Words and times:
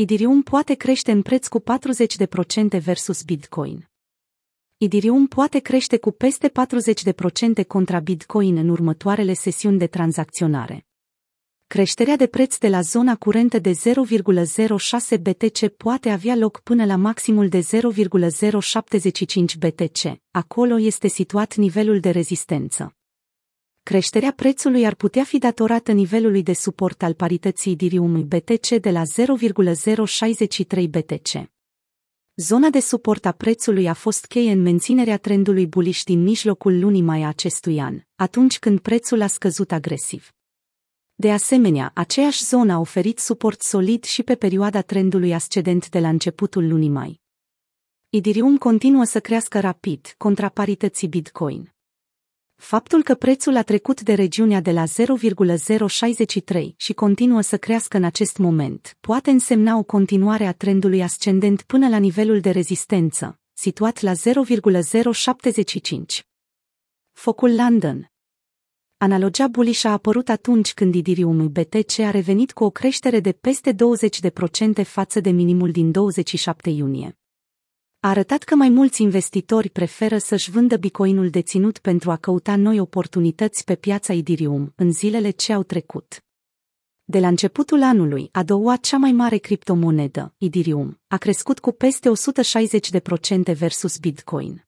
Idirium 0.00 0.42
poate 0.42 0.74
crește 0.74 1.12
în 1.12 1.22
preț 1.22 1.46
cu 1.46 1.62
40% 1.62 2.82
versus 2.82 3.22
Bitcoin. 3.22 3.88
Idirium 4.76 5.26
poate 5.26 5.58
crește 5.58 5.98
cu 5.98 6.10
peste 6.10 6.52
40% 7.62 7.66
contra 7.66 8.00
Bitcoin 8.00 8.56
în 8.56 8.68
următoarele 8.68 9.32
sesiuni 9.32 9.78
de 9.78 9.86
tranzacționare. 9.86 10.86
Creșterea 11.66 12.16
de 12.16 12.26
preț 12.26 12.58
de 12.58 12.68
la 12.68 12.80
zona 12.80 13.16
curentă 13.16 13.58
de 13.58 13.72
0,06 13.72 15.20
BTC 15.20 15.68
poate 15.68 16.10
avea 16.10 16.36
loc 16.36 16.60
până 16.60 16.84
la 16.84 16.96
maximul 16.96 17.48
de 17.48 17.60
0,075 17.60 19.56
BTC, 19.56 20.20
acolo 20.30 20.78
este 20.78 21.08
situat 21.08 21.54
nivelul 21.54 22.00
de 22.00 22.10
rezistență. 22.10 22.97
Creșterea 23.88 24.32
prețului 24.32 24.86
ar 24.86 24.94
putea 24.94 25.24
fi 25.24 25.38
datorată 25.38 25.92
nivelului 25.92 26.42
de 26.42 26.52
suport 26.52 27.02
al 27.02 27.14
parității 27.14 27.72
Ethereum 27.72 28.28
BTC 28.28 28.68
de 28.68 28.90
la 28.90 29.02
0,063 29.04 30.88
BTC. 30.88 31.50
Zona 32.34 32.68
de 32.70 32.80
suport 32.80 33.26
a 33.26 33.32
prețului 33.32 33.88
a 33.88 33.92
fost 33.92 34.26
cheie 34.26 34.52
în 34.52 34.62
menținerea 34.62 35.16
trendului 35.16 35.66
bullish 35.66 36.02
din 36.02 36.22
mijlocul 36.22 36.78
lunii 36.78 37.02
mai 37.02 37.22
acestui 37.22 37.80
an, 37.80 38.00
atunci 38.14 38.58
când 38.58 38.80
prețul 38.80 39.20
a 39.20 39.26
scăzut 39.26 39.72
agresiv. 39.72 40.32
De 41.14 41.32
asemenea, 41.32 41.90
aceeași 41.94 42.44
zonă 42.44 42.72
a 42.72 42.78
oferit 42.78 43.18
suport 43.18 43.62
solid 43.62 44.04
și 44.04 44.22
pe 44.22 44.34
perioada 44.34 44.82
trendului 44.82 45.34
ascendent 45.34 45.88
de 45.88 45.98
la 45.98 46.08
începutul 46.08 46.68
lunii 46.68 46.88
mai. 46.88 47.20
Ethereum 48.08 48.56
continuă 48.58 49.04
să 49.04 49.20
crească 49.20 49.60
rapid, 49.60 50.14
contra 50.16 50.48
parității 50.48 51.08
Bitcoin. 51.08 51.76
Faptul 52.58 53.02
că 53.02 53.14
prețul 53.14 53.56
a 53.56 53.62
trecut 53.62 54.00
de 54.00 54.14
regiunea 54.14 54.60
de 54.60 54.72
la 54.72 54.84
0,063 54.84 56.74
și 56.76 56.92
continuă 56.92 57.40
să 57.40 57.56
crească 57.56 57.96
în 57.96 58.04
acest 58.04 58.36
moment 58.36 58.96
poate 59.00 59.30
însemna 59.30 59.78
o 59.78 59.82
continuare 59.82 60.44
a 60.44 60.52
trendului 60.52 61.02
ascendent 61.02 61.62
până 61.62 61.88
la 61.88 61.96
nivelul 61.96 62.40
de 62.40 62.50
rezistență, 62.50 63.40
situat 63.52 64.00
la 64.00 64.12
0,075. 64.12 66.26
Focul 67.12 67.54
London 67.54 68.10
Analogia 68.96 69.48
bullish 69.48 69.84
a 69.84 69.92
apărut 69.92 70.28
atunci 70.28 70.74
când 70.74 70.94
Ethereum 70.94 71.48
BTC 71.48 71.98
a 71.98 72.10
revenit 72.10 72.52
cu 72.52 72.64
o 72.64 72.70
creștere 72.70 73.20
de 73.20 73.32
peste 73.32 73.74
20% 74.82 74.84
față 74.84 75.20
de 75.20 75.30
minimul 75.30 75.70
din 75.70 75.90
27 75.90 76.70
iunie 76.70 77.18
a 78.00 78.08
arătat 78.08 78.42
că 78.42 78.54
mai 78.54 78.68
mulți 78.68 79.02
investitori 79.02 79.70
preferă 79.70 80.18
să-și 80.18 80.50
vândă 80.50 80.76
bitcoinul 80.76 81.30
deținut 81.30 81.78
pentru 81.78 82.10
a 82.10 82.16
căuta 82.16 82.56
noi 82.56 82.80
oportunități 82.80 83.64
pe 83.64 83.74
piața 83.74 84.12
Ethereum 84.12 84.72
în 84.76 84.92
zilele 84.92 85.30
ce 85.30 85.52
au 85.52 85.62
trecut. 85.62 86.24
De 87.04 87.18
la 87.18 87.28
începutul 87.28 87.82
anului, 87.82 88.28
a 88.32 88.42
doua 88.42 88.76
cea 88.76 88.96
mai 88.96 89.12
mare 89.12 89.36
criptomonedă, 89.36 90.34
Ethereum, 90.38 91.00
a 91.06 91.16
crescut 91.16 91.58
cu 91.58 91.72
peste 91.72 92.10
160% 93.52 93.56
versus 93.56 93.98
Bitcoin. 93.98 94.66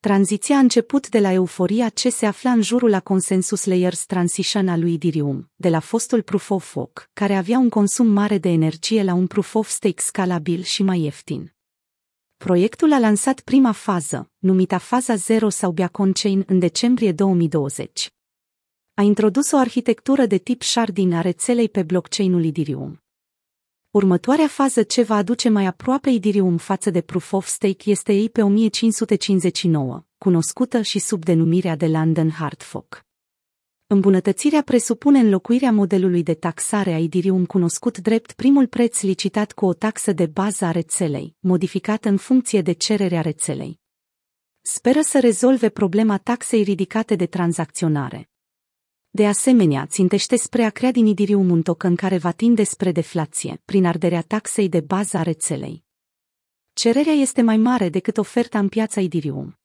Tranziția 0.00 0.56
a 0.56 0.58
început 0.58 1.08
de 1.08 1.18
la 1.18 1.32
euforia 1.32 1.88
ce 1.88 2.10
se 2.10 2.26
afla 2.26 2.50
în 2.50 2.62
jurul 2.62 2.90
la 2.90 3.00
Consensus 3.00 3.64
Layers 3.64 4.06
Transition 4.06 4.68
al 4.68 4.80
lui 4.80 4.92
Ethereum, 4.92 5.50
de 5.56 5.68
la 5.68 5.78
fostul 5.78 6.22
Proof 6.22 6.50
of 6.50 6.76
Work, 6.76 7.10
care 7.12 7.34
avea 7.34 7.58
un 7.58 7.68
consum 7.68 8.06
mare 8.06 8.38
de 8.38 8.48
energie 8.48 9.02
la 9.02 9.14
un 9.14 9.26
Proof 9.26 9.54
of 9.54 9.68
Stake 9.68 10.02
scalabil 10.02 10.62
și 10.62 10.82
mai 10.82 11.00
ieftin. 11.00 11.53
Proiectul 12.44 12.92
a 12.92 12.98
lansat 12.98 13.40
prima 13.40 13.72
fază, 13.72 14.30
numită 14.38 14.78
Faza 14.78 15.14
0 15.14 15.48
sau 15.48 15.70
Beacon 15.70 16.12
Chain, 16.12 16.44
în 16.46 16.58
decembrie 16.58 17.12
2020. 17.12 18.10
A 18.94 19.02
introdus 19.02 19.52
o 19.52 19.56
arhitectură 19.56 20.26
de 20.26 20.38
tip 20.38 20.62
sharding 20.62 21.12
a 21.12 21.20
rețelei 21.20 21.68
pe 21.68 21.82
blockchain-ul 21.82 22.44
Ethereum. 22.44 23.02
Următoarea 23.90 24.46
fază 24.46 24.82
ce 24.82 25.02
va 25.02 25.16
aduce 25.16 25.48
mai 25.48 25.66
aproape 25.66 26.10
Ethereum 26.10 26.56
față 26.56 26.90
de 26.90 27.00
Proof 27.00 27.32
of 27.32 27.46
Stake 27.46 27.90
este 27.90 28.12
ei 28.12 28.30
pe 28.30 28.42
1559, 28.42 30.04
cunoscută 30.18 30.82
și 30.82 30.98
sub 30.98 31.24
denumirea 31.24 31.76
de 31.76 31.86
London 31.86 32.30
Hard 32.30 32.62
Fork. 32.62 33.04
Îmbunătățirea 33.86 34.62
presupune 34.62 35.18
înlocuirea 35.18 35.72
modelului 35.72 36.22
de 36.22 36.34
taxare 36.34 36.92
a 36.92 36.98
Ethereum 36.98 37.46
cunoscut 37.46 37.98
drept 37.98 38.32
primul 38.32 38.66
preț 38.66 39.00
licitat 39.00 39.52
cu 39.52 39.66
o 39.66 39.72
taxă 39.72 40.12
de 40.12 40.26
bază 40.26 40.64
a 40.64 40.70
rețelei, 40.70 41.36
modificată 41.38 42.08
în 42.08 42.16
funcție 42.16 42.62
de 42.62 42.72
cererea 42.72 43.20
rețelei. 43.20 43.80
Speră 44.60 45.00
să 45.00 45.20
rezolve 45.20 45.68
problema 45.68 46.18
taxei 46.18 46.62
ridicate 46.62 47.14
de 47.14 47.26
tranzacționare. 47.26 48.30
De 49.10 49.26
asemenea, 49.26 49.86
țintește 49.86 50.36
spre 50.36 50.62
a 50.62 50.70
crea 50.70 50.90
din 50.90 51.06
Ethereum 51.06 51.50
un 51.50 51.62
token 51.62 51.94
care 51.94 52.18
va 52.18 52.32
tinde 52.32 52.62
spre 52.62 52.92
deflație, 52.92 53.62
prin 53.64 53.86
arderea 53.86 54.22
taxei 54.22 54.68
de 54.68 54.80
bază 54.80 55.16
a 55.16 55.22
rețelei. 55.22 55.84
Cererea 56.72 57.12
este 57.12 57.42
mai 57.42 57.56
mare 57.56 57.88
decât 57.88 58.16
oferta 58.16 58.58
în 58.58 58.68
piața 58.68 59.00
Ethereum. 59.00 59.58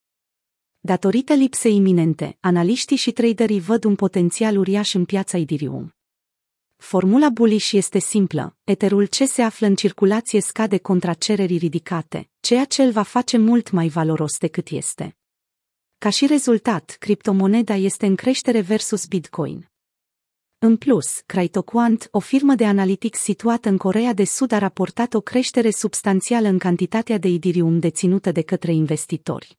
Datorită 0.81 1.33
lipsei 1.33 1.75
iminente, 1.75 2.37
analiștii 2.39 2.97
și 2.97 3.11
traderii 3.11 3.59
văd 3.59 3.83
un 3.83 3.95
potențial 3.95 4.57
uriaș 4.57 4.93
în 4.93 5.05
piața 5.05 5.37
Ethereum. 5.37 5.95
Formula 6.75 7.29
bullish 7.29 7.71
este 7.71 7.99
simplă, 7.99 8.57
eterul 8.63 9.05
ce 9.05 9.25
se 9.25 9.41
află 9.41 9.67
în 9.67 9.75
circulație 9.75 10.41
scade 10.41 10.77
contra 10.77 11.13
cererii 11.13 11.57
ridicate, 11.57 12.29
ceea 12.39 12.65
ce 12.65 12.83
îl 12.83 12.91
va 12.91 13.01
face 13.01 13.37
mult 13.37 13.71
mai 13.71 13.87
valoros 13.87 14.37
decât 14.37 14.69
este. 14.69 15.17
Ca 15.97 16.09
și 16.09 16.25
rezultat, 16.25 16.95
criptomoneda 16.99 17.75
este 17.75 18.05
în 18.05 18.15
creștere 18.15 18.61
versus 18.61 19.05
Bitcoin. 19.05 19.69
În 20.57 20.77
plus, 20.77 21.21
CryptoQuant, 21.25 22.07
o 22.11 22.19
firmă 22.19 22.55
de 22.55 22.65
analytics 22.65 23.19
situată 23.19 23.69
în 23.69 23.77
Corea 23.77 24.13
de 24.13 24.23
Sud, 24.23 24.51
a 24.51 24.57
raportat 24.57 25.13
o 25.13 25.21
creștere 25.21 25.69
substanțială 25.69 26.47
în 26.47 26.57
cantitatea 26.57 27.17
de 27.17 27.27
Ethereum 27.27 27.79
deținută 27.79 28.31
de 28.31 28.41
către 28.41 28.73
investitori. 28.73 29.57